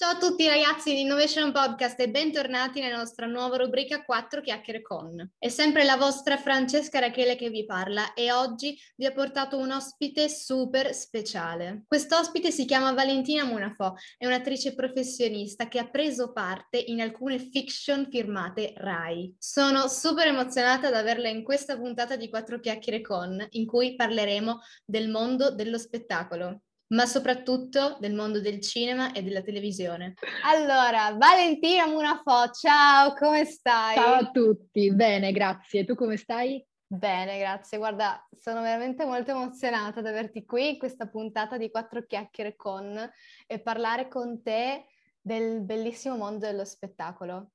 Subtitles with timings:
[0.00, 4.80] Ciao a tutti ragazzi di Innovation Podcast e bentornati nella nostra nuova rubrica 4 chiacchiere
[4.80, 5.32] con.
[5.36, 9.70] È sempre la vostra Francesca Rachele che vi parla e oggi vi ho portato un
[9.72, 11.84] ospite super speciale.
[11.86, 18.08] Quest'ospite si chiama Valentina Munafò, è un'attrice professionista che ha preso parte in alcune fiction
[18.10, 19.34] firmate RAI.
[19.36, 24.60] Sono super emozionata ad averla in questa puntata di 4 chiacchiere con, in cui parleremo
[24.82, 30.14] del mondo dello spettacolo ma soprattutto del mondo del cinema e della televisione.
[30.44, 33.94] Allora, Valentina Munafò, ciao, come stai?
[33.94, 35.84] Ciao a tutti, bene, grazie.
[35.84, 36.64] Tu come stai?
[36.86, 37.78] Bene, grazie.
[37.78, 42.98] Guarda, sono veramente molto emozionata ad averti qui in questa puntata di Quattro Chiacchiere con
[43.46, 44.86] e parlare con te
[45.20, 47.52] del bellissimo mondo dello spettacolo.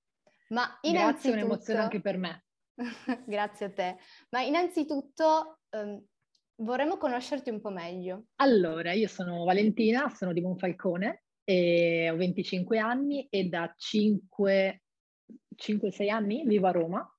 [0.49, 1.11] Ma innanzitutto...
[1.11, 2.45] Grazie, un'emozione anche per me.
[3.27, 3.97] grazie a te.
[4.29, 5.59] Ma innanzitutto...
[5.71, 6.01] Um,
[6.57, 8.27] Vorremmo conoscerti un po' meglio.
[8.35, 14.79] Allora, io sono Valentina, sono di Monfalcone ho 25 anni e da 5-6
[16.09, 17.15] anni vivo a Roma,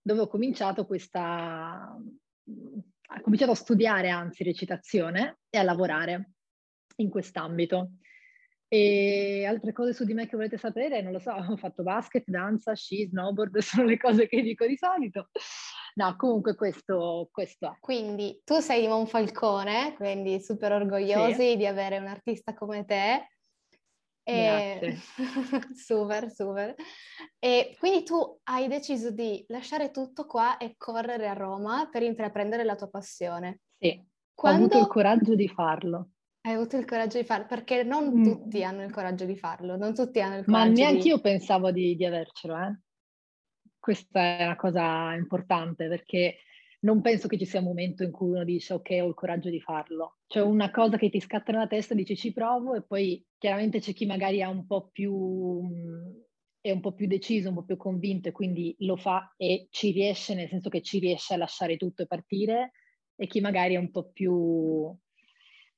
[0.00, 1.94] dove ho cominciato questa...
[1.94, 6.32] ho cominciato a studiare anzi recitazione e a lavorare
[6.96, 7.90] in quest'ambito.
[8.68, 11.02] E altre cose su di me che volete sapere?
[11.02, 14.76] Non lo so, ho fatto basket, danza, sci, snowboard, sono le cose che dico di
[14.76, 15.28] solito.
[15.96, 17.76] No, comunque questo, questo è.
[17.80, 21.56] Quindi tu sei di Monfalcone, quindi super orgogliosi sì.
[21.56, 23.28] di avere un artista come te.
[24.22, 24.98] E...
[25.74, 26.74] super, super.
[27.38, 32.62] E quindi tu hai deciso di lasciare tutto qua e correre a Roma per intraprendere
[32.62, 33.60] la tua passione.
[33.78, 34.64] Sì, Quando...
[34.64, 36.10] ho avuto il coraggio di farlo.
[36.42, 38.22] Hai avuto il coraggio di farlo, perché non mm.
[38.22, 41.08] tutti hanno il coraggio di farlo, non tutti hanno il coraggio Ma neanche di...
[41.08, 42.80] io pensavo di, di avercelo, eh
[43.86, 46.38] questa è una cosa importante perché
[46.80, 49.48] non penso che ci sia un momento in cui uno dice ok ho il coraggio
[49.48, 50.16] di farlo.
[50.26, 53.92] C'è una cosa che ti scatta nella testa, dici ci provo e poi chiaramente c'è
[53.92, 55.62] chi magari ha un po' più,
[56.60, 59.92] è un po' più deciso, un po' più convinto e quindi lo fa e ci
[59.92, 62.72] riesce, nel senso che ci riesce a lasciare tutto e partire
[63.14, 64.92] e chi magari è un po' più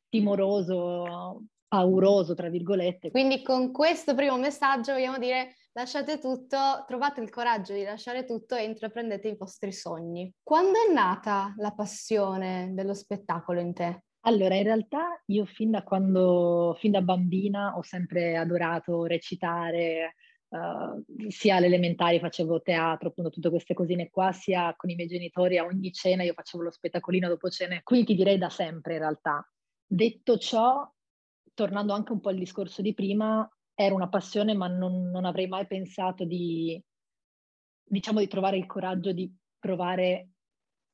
[0.08, 3.10] timoroso, pauroso, tra virgolette.
[3.10, 8.56] Quindi con questo primo messaggio vogliamo dire lasciate tutto, trovate il coraggio di lasciare tutto
[8.56, 10.32] e intraprendete i vostri sogni.
[10.42, 14.02] Quando è nata la passione dello spettacolo in te?
[14.22, 20.16] Allora, in realtà io fin da quando, fin da bambina ho sempre adorato recitare,
[20.48, 25.06] uh, sia alle elementari facevo teatro, appunto tutte queste cosine qua, sia con i miei
[25.06, 28.94] genitori a ogni cena io facevo lo spettacolino dopo cena, quindi ti direi da sempre
[28.94, 29.48] in realtà.
[29.86, 30.92] Detto ciò,
[31.54, 33.48] tornando anche un po' al discorso di prima,
[33.80, 36.82] era una passione, ma non, non avrei mai pensato di,
[37.84, 40.30] diciamo, di trovare il coraggio di provare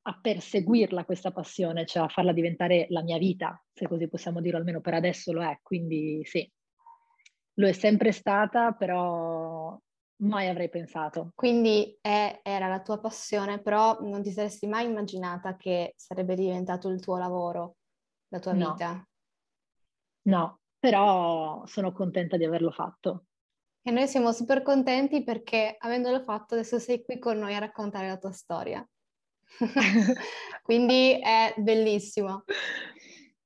[0.03, 4.57] a perseguirla questa passione, cioè a farla diventare la mia vita, se così possiamo dire,
[4.57, 6.47] almeno per adesso lo è, quindi sì,
[7.55, 9.75] lo è sempre stata, però
[10.17, 11.31] mai avrei pensato.
[11.33, 16.87] Quindi è, era la tua passione, però non ti saresti mai immaginata che sarebbe diventato
[16.89, 17.77] il tuo lavoro,
[18.27, 18.73] la tua no.
[18.73, 19.07] vita?
[20.27, 23.25] No, però sono contenta di averlo fatto.
[23.81, 28.07] E noi siamo super contenti perché avendolo fatto adesso sei qui con noi a raccontare
[28.07, 28.87] la tua storia.
[30.61, 32.43] Quindi è bellissimo.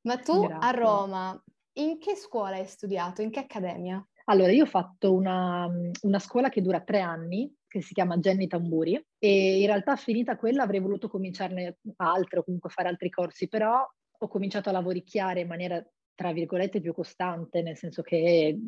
[0.02, 0.68] Ma tu Grazie.
[0.68, 1.44] a Roma,
[1.78, 3.22] in che scuola hai studiato?
[3.22, 4.06] In che accademia?
[4.26, 5.66] Allora, io ho fatto una,
[6.02, 10.36] una scuola che dura tre anni, che si chiama Jenny Tamburi, e in realtà finita
[10.36, 13.82] quella avrei voluto cominciarne altre o comunque fare altri corsi, però
[14.22, 15.82] ho cominciato a lavoricchiare in maniera
[16.20, 18.60] tra virgolette, più costante, nel senso che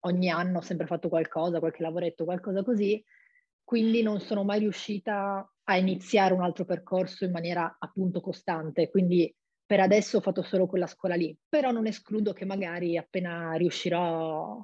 [0.00, 3.02] ogni anno ho sempre fatto qualcosa, qualche lavoretto, qualcosa così,
[3.64, 9.34] quindi non sono mai riuscita a iniziare un altro percorso in maniera appunto costante, quindi
[9.64, 14.62] per adesso ho fatto solo quella scuola lì, però non escludo che magari appena riuscirò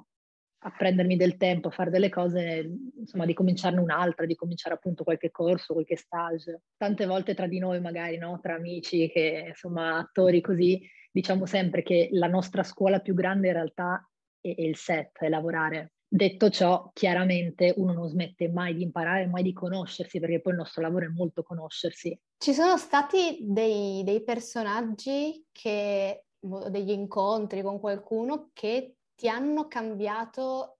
[0.59, 2.69] a prendermi del tempo, a fare delle cose,
[2.99, 6.65] insomma, di cominciarne un'altra, di cominciare appunto qualche corso, qualche stage.
[6.77, 8.39] Tante volte tra di noi, magari, no?
[8.39, 10.79] Tra amici che, insomma, attori così,
[11.17, 14.07] diciamo sempre che la nostra scuola più grande in realtà
[14.39, 15.93] è, è il set, è lavorare.
[16.07, 20.59] Detto ciò, chiaramente uno non smette mai di imparare, mai di conoscersi, perché poi il
[20.59, 22.17] nostro lavoro è molto conoscersi.
[22.37, 30.77] Ci sono stati dei, dei personaggi che, degli incontri con qualcuno che ti hanno cambiato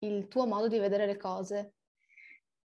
[0.00, 1.74] il tuo modo di vedere le cose?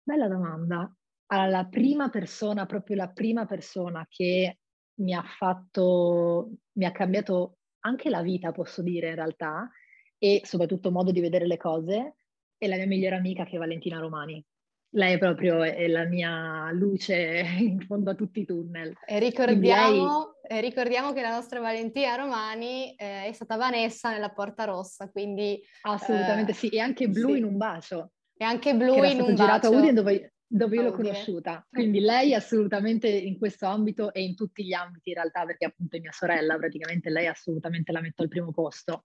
[0.02, 0.94] Bella domanda.
[1.28, 4.58] Allora, la prima persona, proprio la prima persona che
[4.96, 9.70] mi ha fatto, mi ha cambiato anche la vita, posso dire in realtà,
[10.18, 12.16] e soprattutto modo di vedere le cose,
[12.56, 14.44] è la mia migliore amica che è Valentina Romani.
[14.90, 18.94] lei è proprio è la mia luce in fondo a tutti i tunnel.
[19.06, 20.60] E ricordiamo, lei...
[20.62, 25.60] ricordiamo che la nostra Valentina Romani eh, è stata Vanessa nella Porta Rossa, quindi...
[25.82, 27.38] Assolutamente eh, sì, e anche Blu sì.
[27.38, 28.12] in un bacio.
[28.36, 29.74] E anche Blu in un girato bacio.
[29.74, 31.66] a Udine dove, dove io l'ho conosciuta.
[31.68, 35.96] Quindi lei assolutamente in questo ambito e in tutti gli ambiti in realtà, perché appunto
[35.96, 39.04] è mia sorella, praticamente lei assolutamente la metto al primo posto.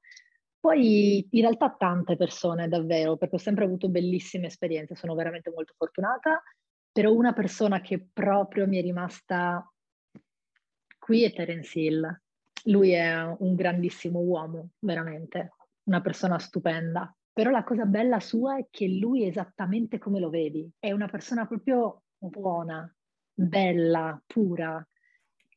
[0.59, 5.73] Poi in realtà tante persone davvero, perché ho sempre avuto bellissime esperienze, sono veramente molto
[5.75, 6.41] fortunata,
[6.91, 9.65] però una persona che proprio mi è rimasta
[10.99, 12.21] qui è Terence Hill.
[12.65, 15.53] Lui è un grandissimo uomo, veramente,
[15.85, 17.11] una persona stupenda.
[17.33, 21.07] Però la cosa bella sua è che lui è esattamente come lo vedi, è una
[21.07, 22.93] persona proprio buona,
[23.33, 24.85] bella, pura,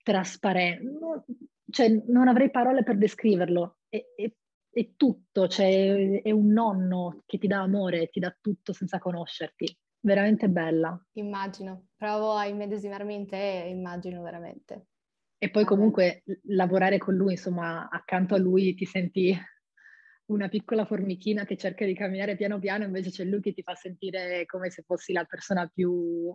[0.03, 1.25] trasparente.
[1.71, 3.79] cioè, non avrei parole per descriverlo.
[3.88, 4.37] E, e
[4.75, 9.77] è tutto, cioè è un nonno che ti dà amore, ti dà tutto senza conoscerti.
[10.00, 11.00] Veramente bella.
[11.12, 14.88] Immagino, provo a immedesimarmi in te e immagino veramente.
[15.38, 19.35] E poi comunque lavorare con lui, insomma, accanto a lui ti senti
[20.26, 23.75] una piccola formichina che cerca di camminare piano piano, invece c'è lui che ti fa
[23.75, 26.35] sentire come se fossi la persona più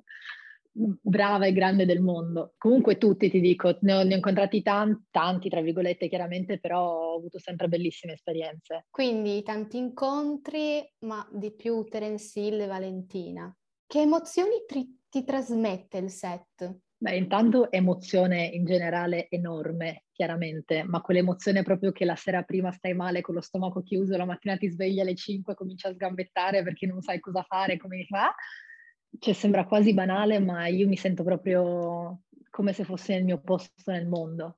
[0.71, 2.53] brava e grande del mondo.
[2.57, 6.81] Comunque tutti ti dico, ne ho, ne ho incontrati tanti, tanti, tra virgolette, chiaramente, però
[6.81, 8.85] ho avuto sempre bellissime esperienze.
[8.89, 13.53] Quindi tanti incontri, ma di più Terence Hill e Valentina.
[13.85, 16.77] Che emozioni tri- ti trasmette il set?
[16.97, 22.93] Beh, intanto emozione in generale enorme, chiaramente, ma quell'emozione proprio che la sera prima stai
[22.93, 26.61] male con lo stomaco chiuso, la mattina ti svegli alle 5 e cominci a sgambettare
[26.61, 28.35] perché non sai cosa fare, come fa
[29.17, 33.91] cioè sembra quasi banale, ma io mi sento proprio come se fossi nel mio posto
[33.91, 34.57] nel mondo.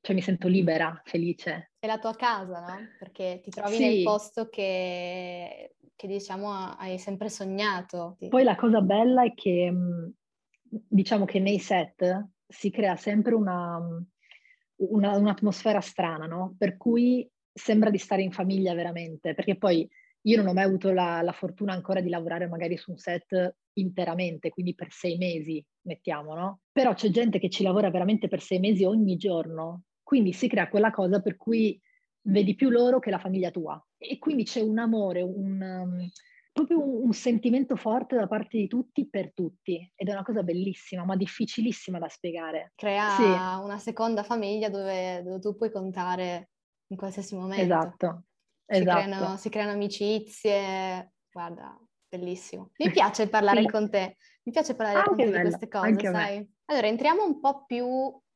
[0.00, 1.70] Cioè mi sento libera, felice.
[1.78, 2.78] È la tua casa, no?
[2.98, 3.80] Perché ti trovi sì.
[3.80, 8.16] nel posto che, che, diciamo hai sempre sognato.
[8.28, 9.72] Poi la cosa bella è che
[10.62, 13.78] diciamo che nei set si crea sempre una,
[14.88, 16.54] una, un'atmosfera strana, no?
[16.58, 19.88] Per cui sembra di stare in famiglia veramente, perché poi
[20.22, 23.56] io non ho mai avuto la, la, fortuna ancora di lavorare magari su un set
[23.74, 26.60] interamente, quindi per sei mesi, mettiamo, no?
[26.70, 30.68] Però c'è gente che ci lavora veramente per sei mesi ogni giorno, quindi si crea
[30.68, 31.80] quella cosa per cui
[32.22, 33.82] vedi più loro che la famiglia tua.
[33.96, 36.08] E quindi c'è un amore, un, um,
[36.52, 39.92] proprio un, un, sentimento forte da parte di tutti per tutti.
[39.94, 42.72] Ed è una cosa bellissima, ma difficilissima da spiegare.
[42.74, 43.22] Crea sì.
[43.22, 46.50] una seconda famiglia dove, dove tu puoi contare
[46.88, 47.62] in qualsiasi momento.
[47.62, 48.24] Esatto,
[48.66, 49.00] si, esatto.
[49.00, 52.70] creano, si creano amicizie, guarda, bellissimo.
[52.78, 53.68] Mi piace parlare sì.
[53.68, 55.36] con te, mi piace parlare con te bello.
[55.36, 56.50] di queste cose, sai?
[56.66, 57.86] Allora, entriamo un po' più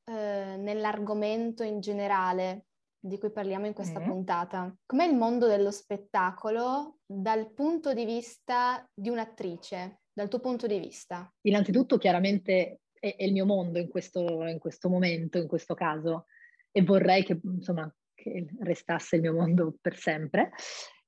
[0.05, 2.67] eh, nell'argomento in generale
[3.05, 4.07] di cui parliamo in questa mm.
[4.07, 4.75] puntata.
[4.87, 10.79] Com'è il mondo dello spettacolo dal punto di vista di un'attrice, dal tuo punto di
[10.79, 11.31] vista?
[11.43, 16.25] Innanzitutto, chiaramente è, è il mio mondo in questo, in questo momento, in questo caso,
[16.71, 20.53] e vorrei che, insomma, che restasse il mio mondo per sempre.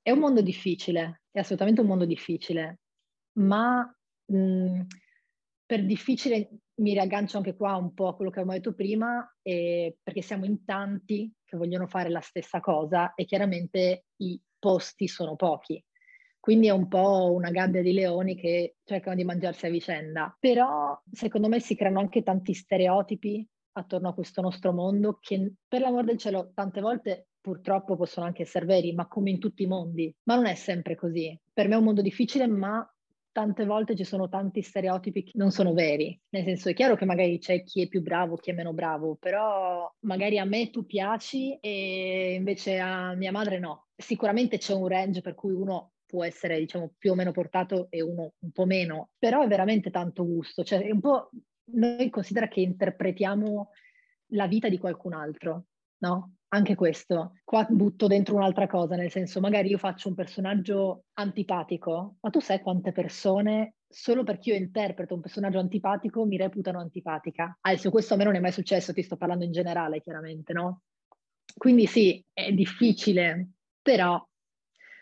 [0.03, 2.81] È un mondo difficile, è assolutamente un mondo difficile,
[3.39, 3.81] ma
[4.27, 4.81] mh, mm,
[5.67, 9.97] per difficile mi riaggancio anche qua un po' a quello che abbiamo detto prima, eh,
[10.03, 15.35] perché siamo in tanti che vogliono fare la stessa cosa e chiaramente i posti sono
[15.35, 15.83] pochi.
[16.39, 20.37] Quindi è un po' una gabbia di leoni che cercano di mangiarsi a vicenda.
[20.39, 25.81] Però secondo me si creano anche tanti stereotipi attorno a questo nostro mondo che per
[25.81, 29.67] l'amor del cielo tante volte purtroppo possono anche essere veri, ma come in tutti i
[29.67, 30.15] mondi.
[30.25, 31.37] Ma non è sempre così.
[31.53, 32.89] Per me è un mondo difficile, ma
[33.37, 36.19] tante volte ci sono tanti stereotipi che non sono veri.
[36.31, 39.17] Nel senso è chiaro che magari c'è chi è più bravo, chi è meno bravo,
[39.17, 43.89] però magari a me tu piaci e invece a mia madre no.
[43.95, 48.01] Sicuramente c'è un range per cui uno può essere diciamo più o meno portato e
[48.01, 51.29] uno un po' meno, però è veramente tanto gusto, cioè è un po'
[51.73, 53.69] noi considera che interpretiamo
[54.29, 55.67] la vita di qualcun altro,
[55.99, 56.35] no?
[56.49, 57.33] Anche questo.
[57.45, 62.41] Qua butto dentro un'altra cosa, nel senso, magari io faccio un personaggio antipatico, ma tu
[62.41, 67.59] sai quante persone, solo perché io interpreto un personaggio antipatico, mi reputano antipatica.
[67.61, 70.83] Adesso questo a me non è mai successo, ti sto parlando in generale, chiaramente, no?
[71.57, 73.51] Quindi sì, è difficile,
[73.83, 74.23] però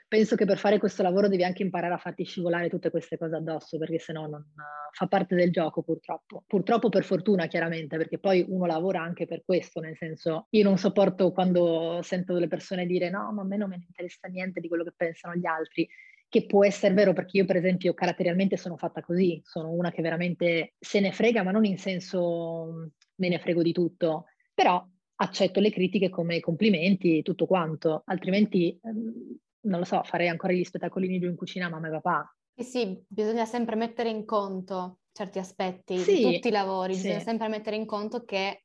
[0.06, 3.36] penso che per fare questo lavoro devi anche imparare a farti scivolare tutte queste cose
[3.36, 6.44] addosso, perché sennò non uh, fa parte del gioco purtroppo.
[6.46, 10.78] Purtroppo per fortuna chiaramente, perché poi uno lavora anche per questo, nel senso io non
[10.78, 14.60] sopporto quando sento delle persone dire no, ma a me non me ne interessa niente
[14.60, 15.88] di quello che pensano gli altri,
[16.28, 20.02] che può essere vero perché io per esempio caratterialmente sono fatta così, sono una che
[20.02, 24.84] veramente se ne frega, ma non in senso me ne frego di tutto, però
[25.16, 30.64] accetto le critiche come complimenti, tutto quanto, altrimenti ehm, non lo so, farei ancora gli
[30.64, 32.36] spettacolini giù in cucina a mamma e papà.
[32.56, 37.02] Sì, sì, bisogna sempre mettere in conto certi aspetti sì, di tutti i lavori, sì.
[37.02, 38.64] bisogna sempre mettere in conto che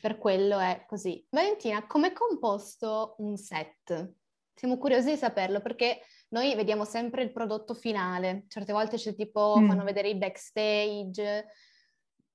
[0.00, 1.24] per quello è così.
[1.30, 4.14] Valentina, come è composto un set?
[4.54, 9.56] Siamo curiosi di saperlo perché noi vediamo sempre il prodotto finale, certe volte c'è tipo,
[9.58, 9.68] mm.
[9.68, 11.46] fanno vedere i backstage,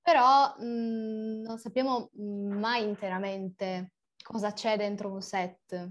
[0.00, 3.92] però mh, mm, non sappiamo mai interamente
[4.22, 5.90] cosa c'è dentro un set,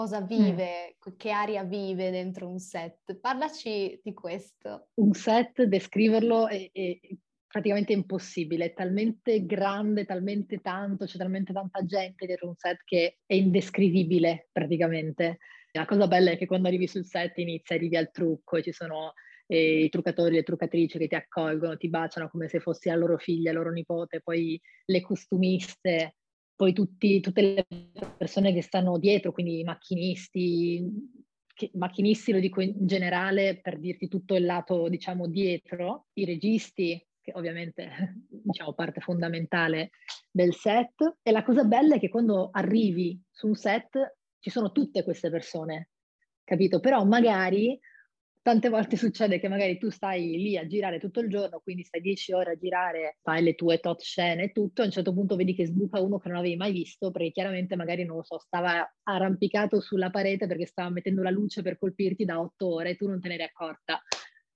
[0.00, 1.12] cosa vive, mm.
[1.18, 3.18] che aria vive dentro un set.
[3.20, 4.88] Parlaci di questo.
[4.94, 6.98] Un set, descriverlo è, è
[7.46, 13.18] praticamente impossibile, è talmente grande, talmente tanto, c'è talmente tanta gente dietro un set che
[13.26, 15.36] è indescrivibile praticamente.
[15.72, 18.72] La cosa bella è che quando arrivi sul set inizi, arrivi al trucco e ci
[18.72, 19.12] sono
[19.48, 22.96] eh, i truccatori e le truccatrici che ti accolgono, ti baciano come se fossi la
[22.96, 26.14] loro figlia, la loro nipote, poi le costumiste,
[26.60, 27.66] poi tutti, tutte le
[28.18, 30.84] persone che stanno dietro, quindi i macchinisti,
[31.54, 37.02] che, macchinisti lo dico in generale per dirti tutto il lato, diciamo, dietro, i registi,
[37.22, 37.88] che ovviamente
[38.28, 39.92] diciamo parte fondamentale
[40.30, 41.16] del set.
[41.22, 45.30] E la cosa bella è che quando arrivi su un set ci sono tutte queste
[45.30, 45.92] persone,
[46.44, 46.78] capito?
[46.78, 47.80] Però magari
[48.42, 52.00] tante volte succede che magari tu stai lì a girare tutto il giorno, quindi stai
[52.00, 55.36] dieci ore a girare, fai le tue tot scene e tutto, a un certo punto
[55.36, 58.38] vedi che sbuca uno che non avevi mai visto, perché chiaramente magari, non lo so,
[58.38, 62.96] stava arrampicato sulla parete perché stava mettendo la luce per colpirti da otto ore e
[62.96, 64.02] tu non te ne eri accorta.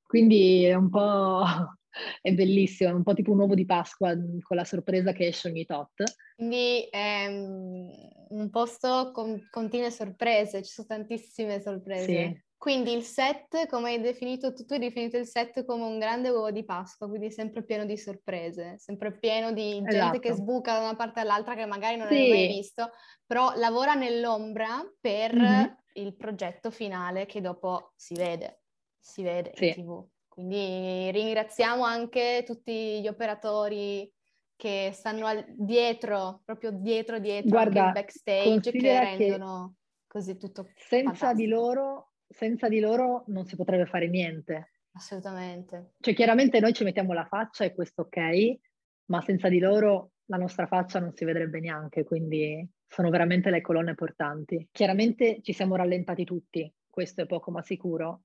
[0.06, 1.42] Quindi è un po'
[2.20, 5.26] è bellissimo, è un po' tipo un uovo di Pasqua mm, con la sorpresa che
[5.26, 6.02] esce ogni tot.
[6.36, 12.04] Quindi è un posto con continue sorprese, ci sono tantissime sorprese.
[12.04, 12.43] Sì.
[12.56, 16.30] Quindi il set, come hai definito tu, tu hai definito il set come un grande
[16.30, 20.18] uovo di Pasqua, quindi sempre pieno di sorprese, sempre pieno di gente esatto.
[20.18, 22.14] che sbuca da una parte all'altra che magari non sì.
[22.14, 22.90] hai mai visto,
[23.26, 25.64] però lavora nell'ombra per mm-hmm.
[25.94, 28.62] il progetto finale che dopo si vede,
[28.98, 29.66] si vede sì.
[29.66, 30.06] in tv.
[30.26, 34.10] Quindi ringraziamo anche tutti gli operatori
[34.56, 40.66] che stanno al, dietro, proprio dietro, dietro, Guarda, il backstage, che rendono che così tutto
[40.76, 44.72] senza di, loro, senza di loro non si potrebbe fare niente.
[44.92, 45.94] Assolutamente.
[46.00, 48.58] Cioè, chiaramente noi ci mettiamo la faccia e questo ok,
[49.06, 53.60] ma senza di loro la nostra faccia non si vedrebbe neanche, quindi sono veramente le
[53.60, 54.68] colonne portanti.
[54.70, 58.22] Chiaramente ci siamo rallentati tutti, questo è poco ma sicuro,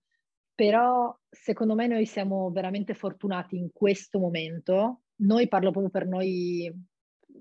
[0.54, 5.02] però secondo me noi siamo veramente fortunati in questo momento.
[5.22, 6.72] Noi parlo proprio per noi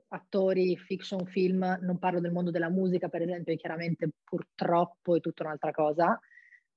[0.09, 5.45] attori, fiction, film, non parlo del mondo della musica, per esempio, chiaramente purtroppo è tutta
[5.45, 6.19] un'altra cosa.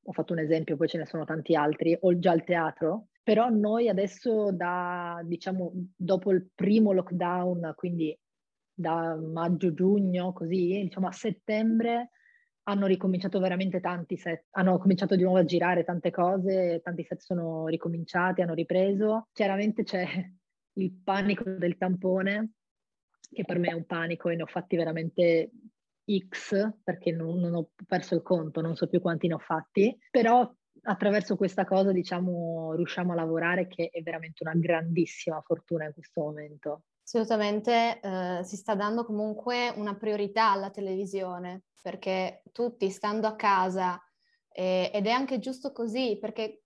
[0.04, 3.08] Ho fatto un esempio, poi ce ne sono tanti altri, o già il teatro.
[3.24, 8.18] Però noi adesso da, diciamo, dopo il primo lockdown, quindi
[8.74, 12.10] da maggio-giugno, così, diciamo a settembre,
[12.64, 17.20] hanno ricominciato veramente tanti set, hanno cominciato di nuovo a girare tante cose, tanti set
[17.20, 19.28] sono ricominciati, hanno ripreso.
[19.34, 20.06] Chiaramente c'è
[20.74, 22.54] il panico del tampone,
[23.32, 25.52] che per me è un panico e ne ho fatti veramente
[26.06, 29.98] X perché non, non ho perso il conto, non so più quanti ne ho fatti,
[30.10, 30.50] però
[30.84, 36.22] attraverso questa cosa diciamo riusciamo a lavorare che è veramente una grandissima fortuna in questo
[36.22, 36.84] momento.
[37.04, 44.02] Assolutamente, eh, si sta dando comunque una priorità alla televisione perché tutti stando a casa
[44.50, 46.64] eh, ed è anche giusto così perché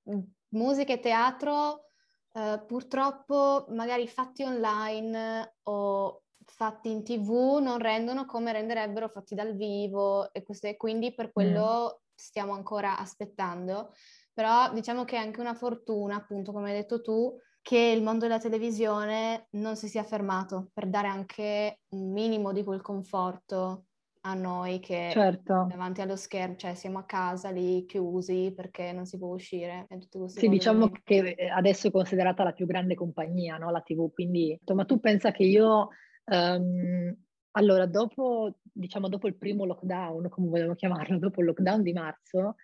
[0.50, 1.86] musica e teatro
[2.34, 9.55] eh, purtroppo magari fatti online o fatti in tv non rendono come renderebbero fatti dal
[9.55, 11.99] vivo e, questo, e quindi per quello mm.
[12.13, 13.93] stiamo ancora aspettando.
[14.33, 18.27] Però diciamo che è anche una fortuna, appunto, come hai detto tu, che il mondo
[18.27, 23.85] della televisione non si sia fermato per dare anche un minimo di quel conforto
[24.21, 25.65] a noi che certo.
[25.69, 29.87] davanti allo schermo, cioè siamo a casa lì chiusi perché non si può uscire.
[30.27, 31.01] sì, diciamo di...
[31.03, 33.69] che adesso è considerata la più grande compagnia, no?
[33.71, 35.89] la TV, quindi ma tu pensa che io,
[36.25, 37.15] um,
[37.51, 42.55] allora dopo, diciamo dopo il primo lockdown, come vogliamo chiamarlo, dopo il lockdown di marzo,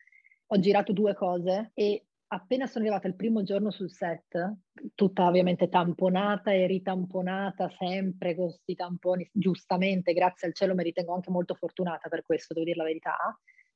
[0.46, 4.58] ho girato due cose e appena sono arrivata il primo giorno sul set,
[4.96, 11.13] tutta ovviamente tamponata e ritamponata sempre con questi tamponi, giustamente, grazie al cielo mi ritengo
[11.13, 13.15] anche molto fortunata per questo, devo dire la verità,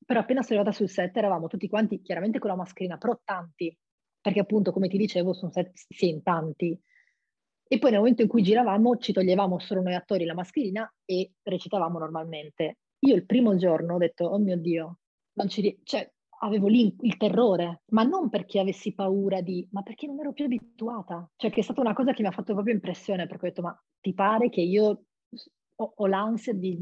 [0.05, 3.77] però appena sono arrivata sul set eravamo tutti quanti chiaramente con la mascherina, però tanti,
[4.21, 6.79] perché appunto come ti dicevo sono set sì, in tanti.
[7.67, 11.31] E poi nel momento in cui giravamo ci toglievamo solo noi attori la mascherina e
[11.41, 12.77] recitavamo normalmente.
[12.99, 14.99] Io il primo giorno ho detto, oh mio Dio,
[15.33, 15.79] non ci...
[15.83, 20.33] Cioè, avevo lì il terrore, ma non perché avessi paura di, ma perché non ero
[20.33, 21.27] più abituata.
[21.35, 23.61] Cioè che è stata una cosa che mi ha fatto proprio impressione, perché ho detto,
[23.61, 25.05] ma ti pare che io
[25.75, 26.77] ho, ho l'ansia di,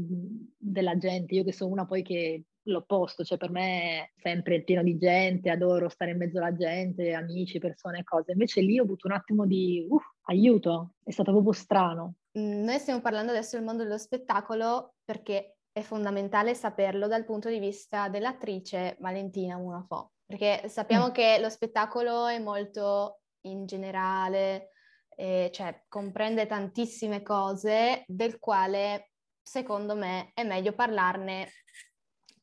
[0.56, 4.82] della gente, io che sono una poi che l'opposto, cioè per me è sempre pieno
[4.82, 8.32] di gente, adoro stare in mezzo alla gente, amici, persone, cose.
[8.32, 12.14] Invece lì ho avuto un attimo di uh, aiuto, è stato proprio strano.
[12.38, 17.48] Mm, noi stiamo parlando adesso del mondo dello spettacolo perché è fondamentale saperlo dal punto
[17.48, 21.12] di vista dell'attrice Valentina Munafò, perché sappiamo mm.
[21.12, 24.70] che lo spettacolo è molto in generale,
[25.16, 29.10] eh, cioè comprende tantissime cose del quale
[29.42, 31.48] secondo me è meglio parlarne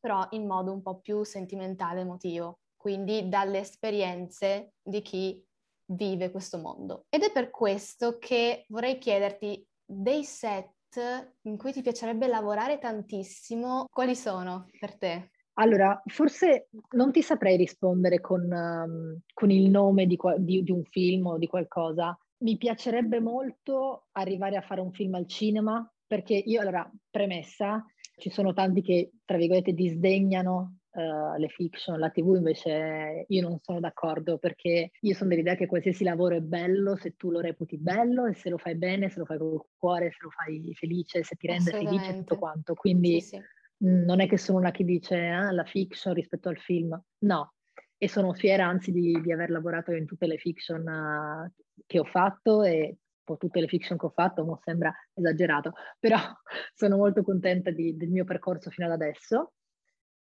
[0.01, 5.46] però in modo un po' più sentimentale, emotivo, quindi dalle esperienze di chi
[5.86, 7.05] vive questo mondo.
[7.10, 10.74] Ed è per questo che vorrei chiederti dei set
[11.43, 15.29] in cui ti piacerebbe lavorare tantissimo, quali sono per te?
[15.55, 20.84] Allora, forse non ti saprei rispondere con, um, con il nome di, di, di, un
[20.86, 22.17] film o di qualcosa.
[22.39, 28.30] Mi piacerebbe molto arrivare a fare un film al cinema, perché io, allora, premessa, ci
[28.30, 33.80] sono tanti che, tra virgolette, disdegnano uh, le fiction, la tv invece io non sono
[33.80, 38.25] d'accordo perché io sono dell'idea che qualsiasi lavoro è bello se tu lo reputi bello
[38.25, 41.36] e se lo fai bene, se lo fai col cuore, se lo fai felice, se
[41.36, 42.74] ti rende felice tutto quanto.
[42.74, 43.41] Quindi sì, sì.
[43.77, 47.53] non è che sono una che dice ah, la fiction rispetto al film, no.
[47.98, 51.51] E sono fiera anzi di, di aver lavorato in tutte le fiction uh,
[51.86, 56.18] che ho fatto e po' tutte le fiction che ho fatto, mi sembra esagerato, però
[56.74, 59.54] sono molto contenta di, del mio percorso fino ad adesso.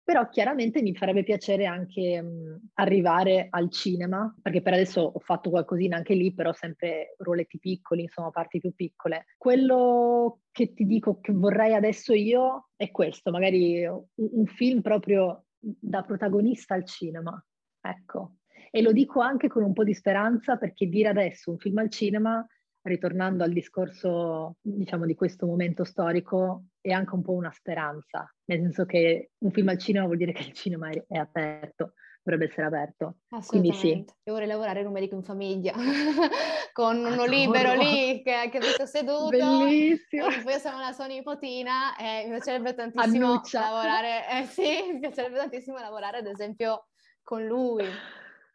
[0.03, 5.51] Però chiaramente mi farebbe piacere anche mh, arrivare al cinema, perché per adesso ho fatto
[5.51, 9.27] qualcosina anche lì, però sempre ruoletti piccoli, insomma parti più piccole.
[9.37, 15.45] Quello che ti dico che vorrei adesso io è questo, magari un, un film proprio
[15.59, 17.41] da protagonista al cinema,
[17.79, 18.37] ecco.
[18.71, 21.89] E lo dico anche con un po' di speranza perché dire adesso un film al
[21.89, 22.45] cinema
[22.83, 28.61] ritornando al discorso, diciamo, di questo momento storico, è anche un po' una speranza, nel
[28.61, 32.49] senso che un film al cinema vuol dire che il cinema è, è aperto, dovrebbe
[32.49, 33.17] essere aperto.
[33.45, 33.89] Quindi sì.
[33.89, 35.73] Io vorrei lavorare in un medico in famiglia,
[36.73, 37.29] con uno Adoro.
[37.29, 39.29] libero lì che, che vedo seduto.
[39.29, 40.27] Bellissimo.
[40.43, 43.59] Poi io sono la sua nipotina e mi piacerebbe tantissimo Annuccia.
[43.59, 46.87] lavorare, eh sì, mi piacerebbe tantissimo lavorare ad esempio
[47.21, 47.85] con lui.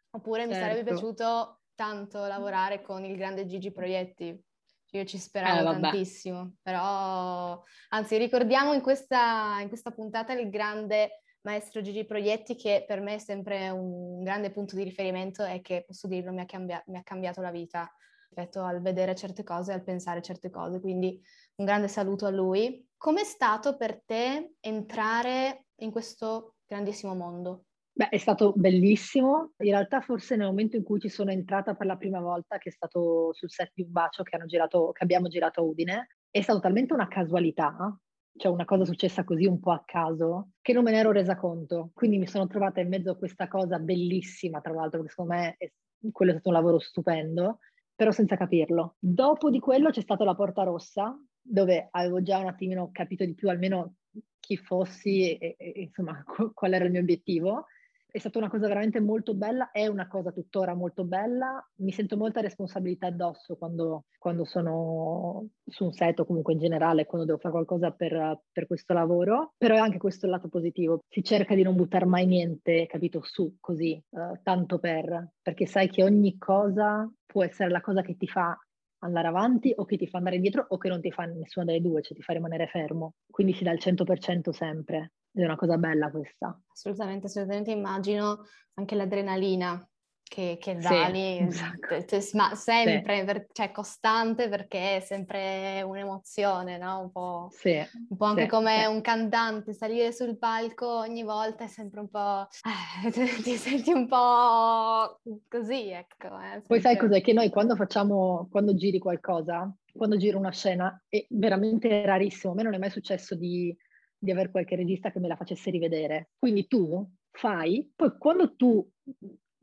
[0.09, 0.53] Oppure certo.
[0.53, 0.93] mi sarebbe certo.
[0.93, 4.43] piaciuto tanto lavorare con il grande Gigi Proietti.
[4.91, 11.21] Io ci speravo eh, tantissimo, però anzi ricordiamo in questa, in questa puntata il grande
[11.41, 15.83] maestro Gigi Proietti che per me è sempre un grande punto di riferimento e che,
[15.85, 17.87] posso dirlo, mi ha, cambia- mi ha cambiato la vita
[18.29, 21.21] rispetto al vedere certe cose e al pensare certe cose, quindi
[21.57, 22.83] un grande saluto a lui.
[22.97, 27.66] Com'è stato per te entrare in questo grandissimo mondo?
[27.97, 29.53] Beh, è stato bellissimo.
[29.57, 32.69] In realtà forse nel momento in cui ci sono entrata per la prima volta, che
[32.69, 36.41] è stato sul set di un bacio che, girato, che abbiamo girato a Udine, è
[36.41, 37.97] stata talmente una casualità,
[38.37, 41.35] cioè una cosa successa così un po' a caso, che non me ne ero resa
[41.35, 41.89] conto.
[41.95, 45.55] Quindi mi sono trovata in mezzo a questa cosa bellissima, tra l'altro, perché secondo me
[45.57, 45.71] è,
[46.11, 47.57] quello è stato un lavoro stupendo,
[47.95, 48.97] però senza capirlo.
[48.99, 53.33] Dopo di quello c'è stata la Porta Rossa, dove avevo già un attimino capito di
[53.33, 53.95] più almeno
[54.39, 57.65] chi fossi e, e insomma qual era il mio obiettivo
[58.09, 62.17] è stata una cosa veramente molto bella, è una cosa tuttora molto bella, mi sento
[62.17, 67.39] molta responsabilità addosso quando, quando sono su un set o comunque in generale, quando devo
[67.39, 71.53] fare qualcosa per, per, questo lavoro, però è anche questo il lato positivo, si cerca
[71.53, 76.37] di non buttare mai niente, capito, su così, uh, tanto per, perché sai che ogni
[76.37, 78.57] cosa può essere la cosa che ti fa
[78.99, 81.81] andare avanti o che ti fa andare indietro o che non ti fa nessuna delle
[81.81, 83.15] due, cioè ti fa rimanere fermo.
[83.29, 85.13] Quindi si dà il 100% sempre.
[85.31, 86.59] È una cosa bella questa.
[86.71, 89.87] Assolutamente, assolutamente immagino anche l'adrenalina
[90.27, 92.17] che, che dà sì, lì, esatto.
[92.33, 93.25] ma sempre, sì.
[93.25, 96.99] per, cioè costante perché è sempre un'emozione, no?
[96.99, 101.67] Un po', sì, un po anche come un cantante, salire sul palco ogni volta è
[101.67, 102.47] sempre un po'...
[103.07, 103.11] Eh,
[103.41, 106.27] ti senti un po' così, ecco.
[106.39, 107.21] Eh, Poi sai cos'è?
[107.21, 112.55] Che noi quando facciamo, quando giri qualcosa, quando giro una scena, è veramente rarissimo, a
[112.55, 113.75] me non è mai successo di
[114.19, 116.29] di avere qualche regista che me la facesse rivedere.
[116.39, 118.85] Quindi tu fai, poi quando tu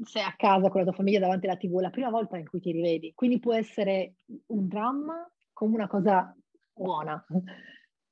[0.02, 2.48] sei a casa con la tua famiglia davanti alla tv, è la prima volta in
[2.48, 3.12] cui ti rivedi.
[3.14, 4.14] Quindi può essere
[4.46, 6.34] un dramma come una cosa
[6.72, 7.24] buona.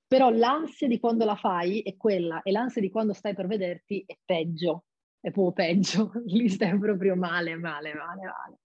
[0.06, 4.04] Però l'ansia di quando la fai è quella e l'ansia di quando stai per vederti
[4.06, 4.84] è peggio,
[5.20, 6.12] è proprio peggio.
[6.26, 8.58] Lì stai proprio male, male, male, male.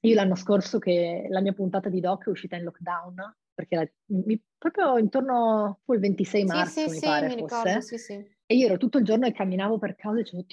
[0.00, 3.14] Io l'anno scorso che la mia puntata di doc è uscita in lockdown,
[3.54, 7.56] perché la, mi, proprio intorno al 26 marzo sì, sì, mi sì, pare mi fosse.
[7.56, 8.32] Ricordo, sì, sì.
[8.46, 10.44] E io ero tutto il giorno e camminavo per casa e dicevo,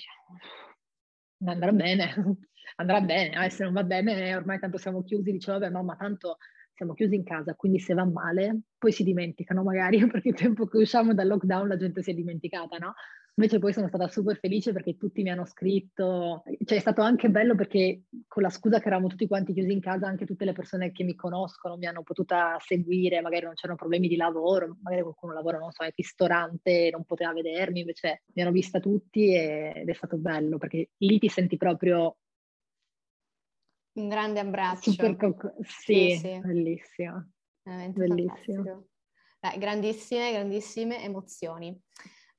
[1.46, 2.14] andrà bene,
[2.78, 6.38] andrà bene, eh, se non va bene ormai tanto siamo chiusi, dicevo, vabbè mamma, tanto
[6.74, 10.66] siamo chiusi in casa, quindi se va male poi si dimenticano magari, perché il tempo
[10.68, 12.94] che usciamo dal lockdown la gente si è dimenticata, no?
[13.36, 17.30] Invece poi sono stata super felice perché tutti mi hanno scritto, cioè è stato anche
[17.30, 20.52] bello perché con la scusa che eravamo tutti quanti chiusi in casa, anche tutte le
[20.52, 25.02] persone che mi conoscono mi hanno potuta seguire, magari non c'erano problemi di lavoro, magari
[25.02, 29.88] qualcuno lavora, non so, al ristorante, non poteva vedermi, invece mi hanno vista tutti ed
[29.88, 32.18] è stato bello perché lì ti senti proprio...
[33.94, 34.92] Un grande abbraccio.
[34.92, 37.32] Super co- sì, sì, sì, bellissimo.
[37.64, 38.88] Veramente bellissimo.
[39.40, 41.78] Beh, grandissime, grandissime emozioni.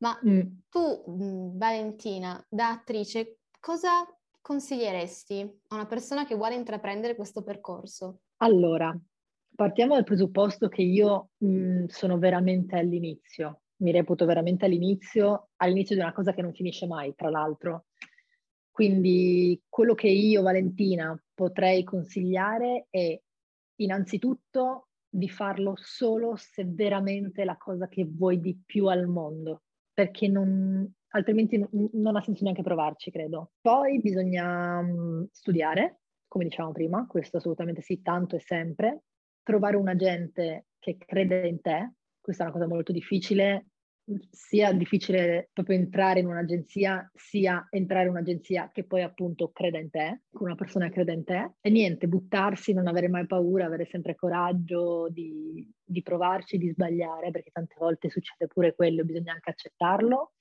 [0.03, 0.41] Ma mm.
[0.69, 4.05] tu, mm, Valentina, da attrice, cosa
[4.41, 8.23] consiglieresti a una persona che vuole intraprendere questo percorso?
[8.39, 8.93] Allora,
[9.55, 15.95] partiamo dal presupposto che io mh, mm, sono veramente all'inizio, mi reputo veramente all'inizio, all'inizio
[15.95, 17.87] di una cosa che non finisce mai, tra l'altro.
[18.73, 23.21] Quindi quello che io, Valentina, potrei consigliare è
[23.77, 29.63] innanzitutto di farlo solo se veramente è la cosa che vuoi di più al mondo
[29.93, 33.53] perché non, altrimenti non, non ha senso neanche provarci, credo.
[33.61, 39.03] Poi bisogna um, studiare, come dicevamo prima, questo assolutamente sì, tanto e sempre.
[39.43, 43.67] Trovare un agente che crede in te, questa è una cosa molto difficile,
[44.31, 49.91] sia difficile proprio entrare in un'agenzia, sia entrare in un'agenzia che poi appunto creda in
[49.91, 51.53] te, che una persona creda in te.
[51.61, 57.31] E niente, buttarsi, non avere mai paura, avere sempre coraggio di, di provarci, di sbagliare,
[57.31, 60.33] perché tante volte succede pure quello, bisogna anche accettarlo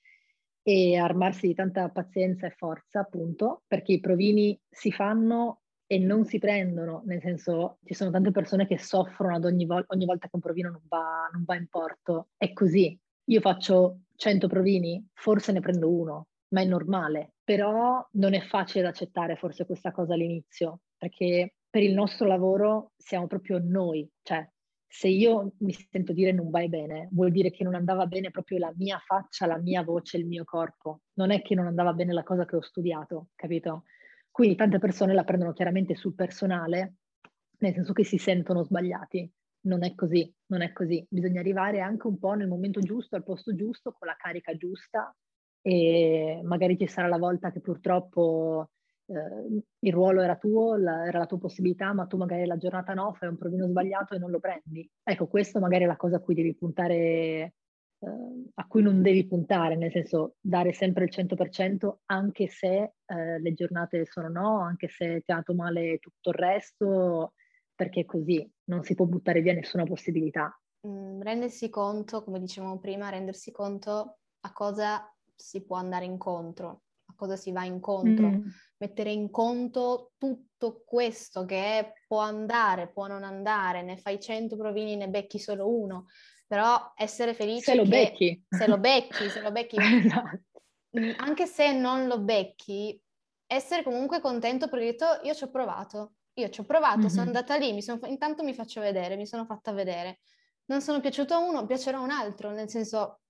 [0.62, 6.24] e armarsi di tanta pazienza e forza, appunto, perché i provini si fanno e non
[6.24, 10.26] si prendono, nel senso ci sono tante persone che soffrono ad ogni, vol- ogni volta
[10.26, 12.28] che un provino non va, non va in porto.
[12.36, 17.34] È così, io faccio 100 provini, forse ne prendo uno, ma è normale.
[17.44, 23.26] Però non è facile accettare forse questa cosa all'inizio, perché per il nostro lavoro siamo
[23.26, 24.46] proprio noi, cioè
[24.86, 28.58] se io mi sento dire non vai bene, vuol dire che non andava bene proprio
[28.58, 31.00] la mia faccia, la mia voce, il mio corpo.
[31.14, 33.84] Non è che non andava bene la cosa che ho studiato, capito?
[34.30, 36.96] Quindi tante persone la prendono chiaramente sul personale,
[37.60, 41.04] nel senso che si sentono sbagliati non è così, non è così.
[41.08, 45.14] Bisogna arrivare anche un po' nel momento giusto, al posto giusto, con la carica giusta
[45.62, 48.70] e magari ci sarà la volta che purtroppo
[49.06, 52.94] eh, il ruolo era tuo, la, era la tua possibilità, ma tu magari la giornata
[52.94, 54.88] no, fai un provino sbagliato e non lo prendi.
[55.02, 57.54] Ecco, questo magari è la cosa a cui devi puntare, eh,
[58.54, 63.52] a cui non devi puntare, nel senso dare sempre il 100% anche se eh, le
[63.54, 67.34] giornate sono no, anche se ti ha dato male tutto il resto,
[67.82, 70.56] perché così, non si può buttare via nessuna possibilità.
[70.86, 77.14] Mm, rendersi conto, come dicevamo prima, rendersi conto a cosa si può andare incontro, a
[77.16, 78.46] cosa si va incontro, mm.
[78.78, 84.94] mettere in conto tutto questo che può andare, può non andare, ne fai 100 provini,
[84.94, 86.06] ne becchi solo uno,
[86.46, 88.44] però essere felice se lo becchi.
[88.48, 89.76] Se lo becchi, se lo becchi.
[89.82, 90.62] esatto.
[91.00, 93.00] Mm, anche se non lo becchi,
[93.44, 97.08] essere comunque contento perché detto, io ci ho provato, io ci ho provato, mm-hmm.
[97.08, 100.20] sono andata lì, mi sono, intanto mi faccio vedere, mi sono fatta vedere.
[100.66, 103.20] Non sono piaciuto a uno, piacerà a un altro, nel senso,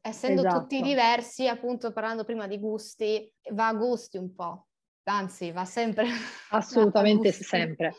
[0.00, 0.60] essendo esatto.
[0.60, 4.68] tutti diversi, appunto parlando prima di gusti, va a gusti un po',
[5.04, 6.06] anzi va sempre...
[6.50, 7.94] Assolutamente va sempre.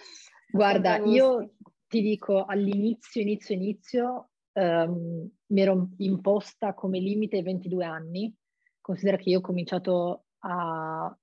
[0.50, 1.52] Guarda, sempre io
[1.88, 8.34] ti dico all'inizio, inizio, inizio, um, mi ero imposta come limite 22 anni.
[8.80, 11.18] Considera che io ho cominciato a...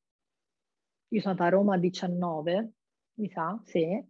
[1.09, 2.73] Io sono andata a Roma a 19,
[3.15, 4.05] mi sa, sì.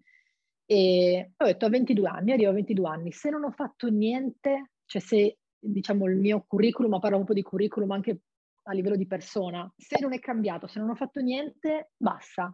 [0.65, 4.73] E ho detto a 22 anni, arrivo a 22 anni, se non ho fatto niente,
[4.85, 8.21] cioè se diciamo il mio curriculum, parlo proprio di curriculum anche
[8.65, 12.53] a livello di persona, se non è cambiato, se non ho fatto niente, basta,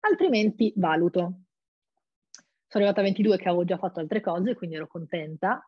[0.00, 1.40] altrimenti valuto.
[2.66, 5.64] Sono arrivata a 22 che avevo già fatto altre cose, quindi ero contenta.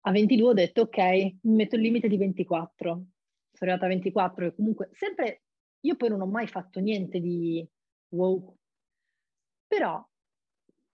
[0.00, 0.98] A 22 ho detto ok,
[1.42, 2.90] mi metto il limite di 24.
[2.90, 5.42] Sono arrivata a 24 e comunque sempre,
[5.80, 7.66] io poi non ho mai fatto niente di
[8.08, 8.57] wow,
[9.68, 10.04] però,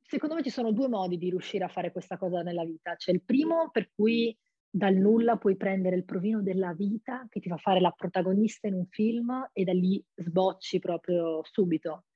[0.02, 2.96] secondo me ci sono due modi di riuscire a fare questa cosa nella vita.
[2.96, 4.36] C'è il primo per cui
[4.68, 8.74] dal nulla puoi prendere il provino della vita che ti fa fare la protagonista in
[8.74, 12.06] un film e da lì sbocci proprio subito.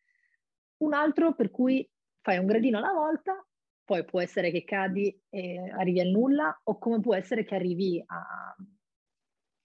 [0.79, 1.89] Un altro per cui
[2.21, 3.47] fai un gradino alla volta,
[3.85, 8.03] poi può essere che cadi e arrivi al nulla, o come può essere che arrivi
[8.05, 8.57] a,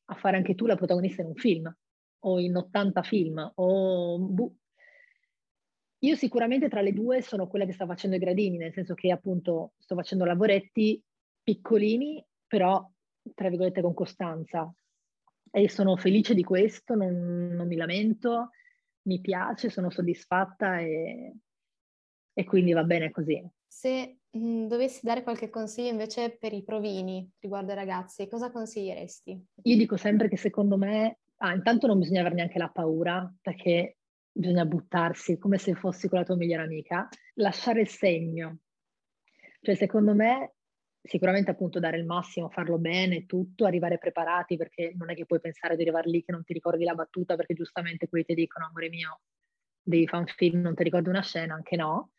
[0.05, 1.75] a fare anche tu la protagonista in un film,
[2.25, 4.55] o in 80 film, o bu-
[6.03, 9.11] io sicuramente tra le due sono quella che sta facendo i gradini, nel senso che
[9.11, 11.01] appunto sto facendo lavoretti
[11.41, 12.85] piccolini, però
[13.33, 14.71] tra virgolette con costanza.
[15.49, 18.49] E sono felice di questo, non, non mi lamento,
[19.03, 21.33] mi piace, sono soddisfatta e,
[22.33, 23.41] e quindi va bene così.
[23.65, 29.45] Se mm, dovessi dare qualche consiglio invece per i provini riguardo ai ragazzi, cosa consiglieresti?
[29.61, 33.99] Io dico sempre che secondo me, ah, intanto non bisogna avere neanche la paura, perché
[34.33, 38.59] bisogna buttarsi come se fossi con la tua migliore amica, lasciare il segno.
[39.61, 40.55] Cioè, secondo me,
[41.01, 45.39] sicuramente appunto dare il massimo, farlo bene, tutto, arrivare preparati, perché non è che puoi
[45.39, 48.65] pensare di arrivare lì che non ti ricordi la battuta, perché giustamente quelli ti dicono,
[48.65, 49.21] amore mio,
[49.81, 52.11] devi fare un film, non ti ricordi una scena, anche no.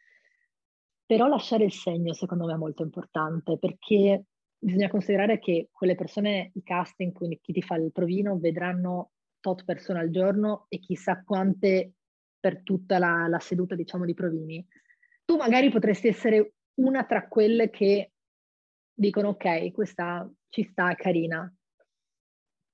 [1.05, 4.25] Però lasciare il segno, secondo me, è molto importante, perché
[4.57, 9.65] bisogna considerare che quelle persone, i casting, quindi chi ti fa il provino, vedranno tot
[9.65, 11.93] persone al giorno e chissà quante
[12.45, 14.63] per tutta la, la seduta, diciamo, di provini.
[15.25, 18.13] Tu magari potresti essere una tra quelle che
[18.93, 21.51] dicono ok, questa ci sta, è carina,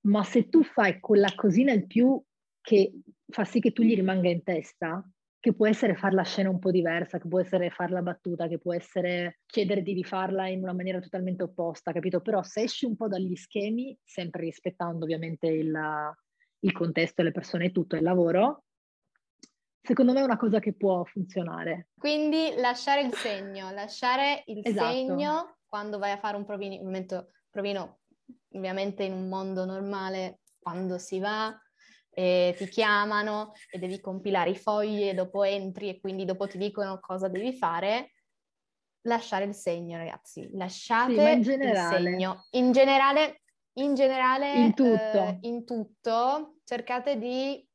[0.07, 2.21] ma se tu fai quella cosina in più
[2.59, 2.91] che
[3.29, 6.59] fa sì che tu gli rimanga in testa, che può essere fare la scena un
[6.59, 10.63] po' diversa, che può essere fare la battuta, che può essere chiedere di rifarla in
[10.63, 12.19] una maniera totalmente opposta, capito?
[12.19, 15.73] Però se esci un po' dagli schemi, sempre rispettando ovviamente il,
[16.59, 18.65] il contesto, le persone e tutto, il lavoro,
[19.81, 21.89] secondo me è una cosa che può funzionare.
[21.97, 24.91] Quindi lasciare il segno, lasciare il esatto.
[24.91, 27.99] segno quando vai a fare un provino, provino
[28.53, 31.57] ovviamente in un mondo normale, quando si va,
[32.09, 36.57] e ti chiamano e devi compilare i fogli e dopo entri e quindi dopo ti
[36.57, 38.11] dicono cosa devi fare,
[39.03, 40.49] lasciare il segno, ragazzi.
[40.53, 42.47] Lasciate sì, il segno.
[42.51, 43.41] In generale,
[43.73, 44.91] in generale, in tutto.
[44.91, 47.65] Eh, in tutto cercate di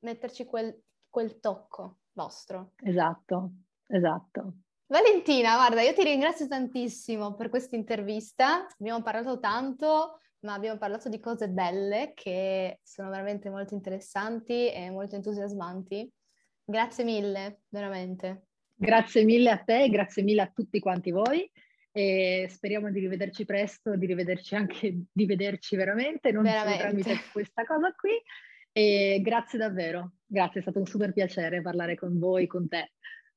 [0.00, 0.80] metterci quel,
[1.16, 2.72] quel tocco vostro.
[2.82, 3.52] Esatto,
[3.86, 4.56] esatto.
[4.84, 8.66] Valentina, guarda, io ti ringrazio tantissimo per questa intervista.
[8.78, 14.90] Abbiamo parlato tanto, ma abbiamo parlato di cose belle che sono veramente molto interessanti e
[14.90, 16.06] molto entusiasmanti.
[16.62, 18.48] Grazie mille, veramente.
[18.74, 21.50] Grazie mille a te, grazie mille a tutti quanti voi
[21.92, 26.82] e speriamo di rivederci presto, di rivederci anche, di vederci veramente, non veramente.
[26.82, 28.10] solo tramite questa cosa qui.
[28.70, 32.92] E grazie davvero, grazie, è stato un super piacere parlare con voi, con te.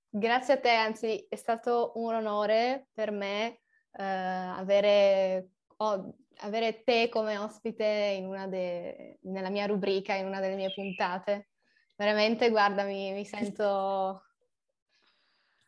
[0.10, 3.60] Grazie a te, anzi è stato un onore per me
[3.92, 10.56] eh, avere, oh, avere, te come ospite in de, nella mia rubrica, in una delle
[10.56, 11.50] mie puntate.
[11.96, 14.24] Veramente, guarda, mi, mi sento...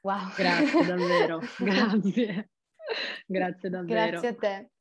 [0.03, 0.33] Wow.
[0.35, 2.49] Grazie davvero, grazie.
[3.27, 4.19] Grazie davvero.
[4.19, 4.71] Grazie a te.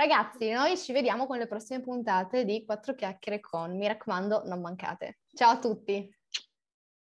[0.00, 3.76] Ragazzi, noi ci vediamo con le prossime puntate di Quattro Chiacchiere con.
[3.76, 5.18] Mi raccomando, non mancate.
[5.32, 6.08] Ciao a tutti!